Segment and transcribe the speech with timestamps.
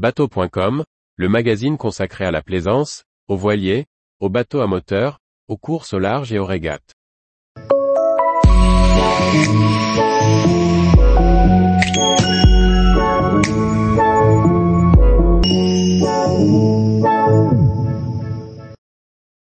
[0.00, 0.82] Bateau.com,
[1.16, 3.84] le magazine consacré à la plaisance, aux voiliers,
[4.18, 6.94] aux bateaux à moteur, aux courses au large et aux régates.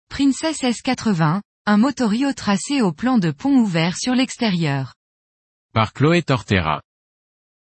[0.09, 4.95] Princess S80, un motorio tracé au plan de pont ouvert sur l'extérieur.
[5.75, 6.81] Par Chloé Tortera.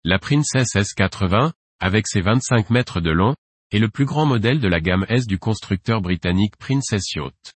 [0.03, 1.53] La Princess S80,
[1.83, 3.35] avec ses 25 mètres de long,
[3.73, 7.55] est le plus grand modèle de la gamme S du constructeur britannique Princess Yacht.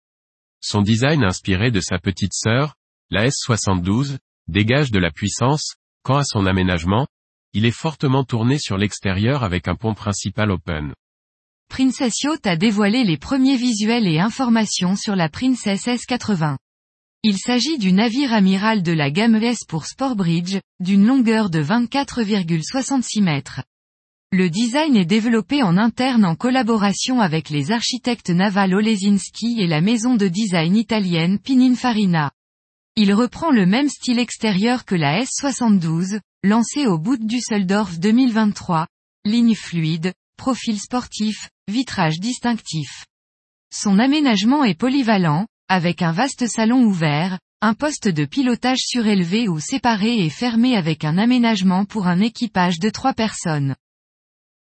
[0.61, 2.73] Son design inspiré de sa petite sœur,
[3.11, 7.05] la S72, dégage de la puissance, quant à son aménagement,
[7.53, 10.95] il est fortement tourné sur l'extérieur avec un pont principal open.
[11.69, 16.57] Princess Yacht a dévoilé les premiers visuels et informations sur la Princess S80.
[17.21, 23.21] Il s'agit du navire amiral de la gamme S pour Sportbridge, d'une longueur de 24,66
[23.21, 23.61] mètres.
[24.31, 29.81] Le design est développé en interne en collaboration avec les architectes navals Olesinski et la
[29.81, 32.31] maison de design italienne Pininfarina.
[32.97, 38.87] Il reprend le même style extérieur que la S72, lancée au bout de Düsseldorf 2023,
[39.25, 43.05] ligne fluide, profil sportif, vitrage distinctif.
[43.73, 49.59] Son aménagement est polyvalent, avec un vaste salon ouvert, un poste de pilotage surélevé ou
[49.59, 53.75] séparé et fermé avec un aménagement pour un équipage de trois personnes.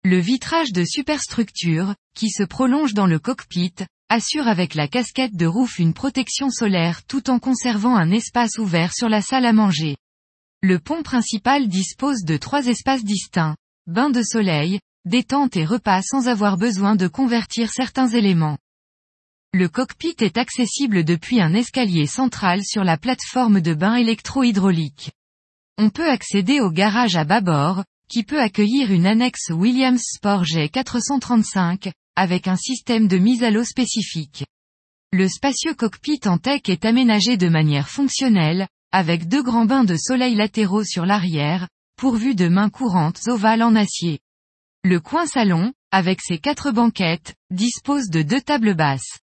[0.02, 3.74] Le vitrage de superstructure, qui se prolonge dans le cockpit,
[4.08, 8.94] assure avec la casquette de roof une protection solaire tout en conservant un espace ouvert
[8.94, 9.98] sur la salle à manger.
[10.62, 13.56] Le pont principal dispose de trois espaces distincts,
[13.86, 18.56] bain de soleil, détente et repas sans avoir besoin de convertir certains éléments.
[19.52, 25.10] Le cockpit est accessible depuis un escalier central sur la plateforme de bain électro-hydraulique.
[25.76, 31.92] On peut accéder au garage à bâbord, qui peut accueillir une annexe Williams Sport G435,
[32.16, 34.44] avec un système de mise à l'eau spécifique.
[35.12, 39.96] Le spacieux cockpit en tech est aménagé de manière fonctionnelle, avec deux grands bains de
[39.96, 44.18] soleil latéraux sur l'arrière, pourvus de mains courantes ovales en acier.
[44.82, 49.20] Le coin salon, avec ses quatre banquettes, dispose de deux tables basses.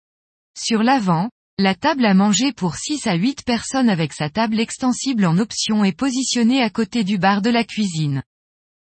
[0.58, 5.26] Sur l'avant, la table à manger pour 6 à 8 personnes avec sa table extensible
[5.26, 8.24] en option est positionnée à côté du bar de la cuisine.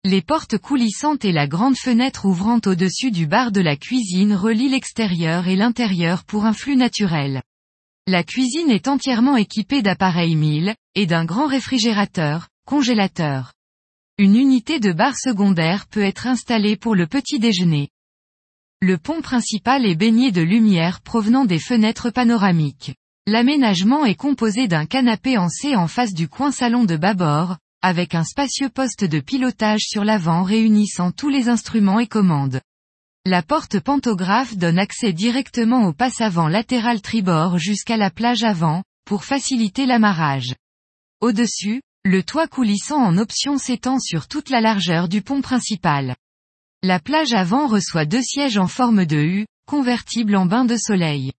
[0.08, 4.68] Les portes coulissantes et la grande fenêtre ouvrant au-dessus du bar de la cuisine relient
[4.68, 7.42] l'extérieur et l'intérieur pour un flux naturel.
[8.06, 13.52] La cuisine est entièrement équipée d'appareils 1000, et d'un grand réfrigérateur, congélateur.
[14.16, 17.88] Une unité de bar secondaire peut être installée pour le petit déjeuner.
[18.80, 22.94] Le pont principal est baigné de lumière provenant des fenêtres panoramiques.
[23.26, 27.56] L'aménagement est composé d'un canapé en C en face du coin salon de bâbord,
[27.86, 32.60] avec un spacieux poste de pilotage sur l'avant réunissant tous les instruments et commandes.
[33.24, 38.82] La porte pantographe donne accès directement au passe avant latéral tribord jusqu'à la plage avant,
[39.04, 40.56] pour faciliter l'amarrage.
[41.20, 46.16] Au-dessus, le toit coulissant en option s'étend sur toute la largeur du pont principal.
[46.82, 51.30] La plage avant reçoit deux sièges en forme de U, convertibles en bain de soleil.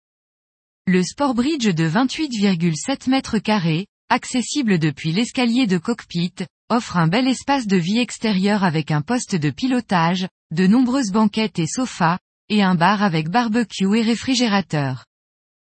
[0.85, 6.33] Le Sportbridge de 28,7 mètres carrés, accessible depuis l'escalier de cockpit,
[6.69, 11.59] offre un bel espace de vie extérieur avec un poste de pilotage, de nombreuses banquettes
[11.59, 12.19] et sofas,
[12.49, 15.05] et un bar avec barbecue et réfrigérateur.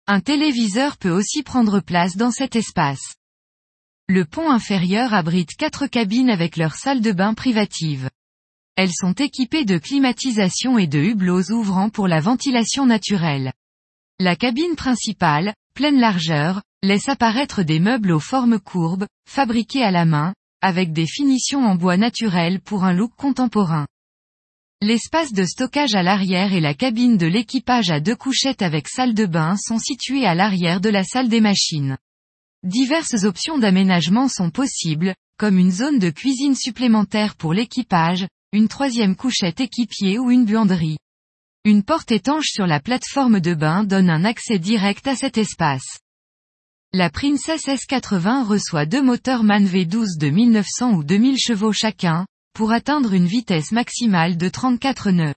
[0.07, 3.15] Un téléviseur peut aussi prendre place dans cet espace.
[4.07, 8.09] Le pont inférieur abrite quatre cabines avec leur salle de bain privative.
[8.75, 13.53] Elles sont équipées de climatisation et de hublots ouvrant pour la ventilation naturelle.
[14.19, 20.05] La cabine principale, pleine largeur, laisse apparaître des meubles aux formes courbes, fabriqués à la
[20.05, 23.87] main, avec des finitions en bois naturel pour un look contemporain.
[24.81, 29.13] L'espace de stockage à l'arrière et la cabine de l'équipage à deux couchettes avec salle
[29.13, 31.97] de bain sont situés à l'arrière de la salle des machines.
[32.63, 39.15] Diverses options d'aménagement sont possibles, comme une zone de cuisine supplémentaire pour l'équipage, une troisième
[39.15, 40.97] couchette équipier ou une buanderie.
[41.63, 45.99] Une porte étanche sur la plateforme de bain donne un accès direct à cet espace.
[46.93, 52.73] La Princess S80 reçoit deux moteurs MAN V12 de 1900 ou 2000 chevaux chacun, pour
[52.73, 55.33] atteindre une vitesse maximale de 34 nœuds.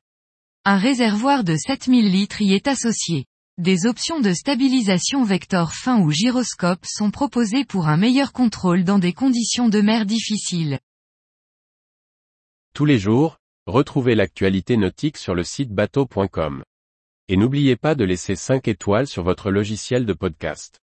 [0.65, 3.27] Un réservoir de 7000 litres y est associé.
[3.56, 8.99] Des options de stabilisation vecteur fin ou gyroscope sont proposées pour un meilleur contrôle dans
[8.99, 10.81] des conditions de mer difficiles.
[12.75, 16.65] Tous les jours, retrouvez l'actualité nautique sur le site bateau.com.
[17.29, 20.81] Et n'oubliez pas de laisser 5 étoiles sur votre logiciel de podcast.